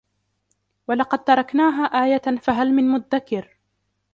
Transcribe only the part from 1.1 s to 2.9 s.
تركناها آية فهل من